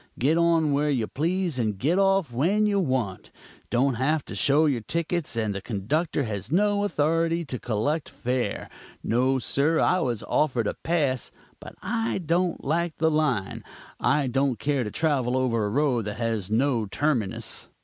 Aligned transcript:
Get 0.17 0.35
on 0.35 0.73
where 0.73 0.89
you 0.89 1.05
please 1.05 1.59
and 1.59 1.77
get 1.77 1.99
off 1.99 2.33
when 2.33 2.65
you 2.65 2.79
want. 2.79 3.29
Don't 3.69 3.93
have 4.01 4.25
to 4.25 4.33
show 4.33 4.65
your 4.65 4.81
tickets, 4.81 5.35
and 5.37 5.53
the 5.53 5.61
conductor 5.61 6.23
has 6.23 6.51
no 6.51 6.83
authority 6.83 7.45
to 7.45 7.59
collect 7.59 8.09
fare. 8.09 8.67
No, 9.03 9.37
sir; 9.37 9.79
I 9.79 9.99
was 9.99 10.23
offered 10.23 10.65
a 10.65 10.73
pass, 10.73 11.31
but 11.59 11.75
I 11.83 12.17
don't 12.17 12.63
like 12.63 12.97
the 12.97 13.11
line. 13.11 13.63
I 13.99 14.25
don't 14.25 14.57
care 14.57 14.83
to 14.83 14.89
travel 14.89 15.37
over 15.37 15.65
a 15.65 15.69
road 15.69 16.05
that 16.05 16.17
has 16.17 16.49
no 16.49 16.87
terminus. 16.87 17.69